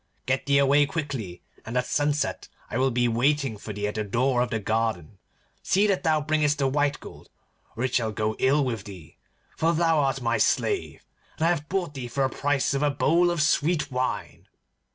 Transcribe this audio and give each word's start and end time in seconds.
Get 0.25 0.47
thee 0.47 0.57
away 0.57 0.87
quickly, 0.87 1.43
and 1.63 1.77
at 1.77 1.85
sunset 1.85 2.47
I 2.71 2.79
will 2.79 2.89
be 2.89 3.07
waiting 3.07 3.55
for 3.55 3.71
thee 3.71 3.87
at 3.87 3.93
the 3.93 4.03
door 4.03 4.41
of 4.41 4.49
the 4.49 4.57
garden. 4.57 5.19
See 5.61 5.85
that 5.85 6.01
thou 6.01 6.21
bringest 6.21 6.57
the 6.57 6.67
white 6.67 6.99
gold, 6.99 7.29
or 7.75 7.83
it 7.83 7.93
shall 7.93 8.11
go 8.11 8.35
ill 8.39 8.65
with 8.65 8.85
thee, 8.85 9.19
for 9.55 9.73
thou 9.75 9.99
art 9.99 10.19
my 10.19 10.39
slave, 10.39 11.05
and 11.37 11.45
I 11.45 11.49
have 11.51 11.69
bought 11.69 11.93
thee 11.93 12.07
for 12.07 12.27
the 12.27 12.35
price 12.35 12.73
of 12.73 12.81
a 12.81 12.89
bowl 12.89 13.29
of 13.29 13.43
sweet 13.43 13.91
wine. 13.91 14.47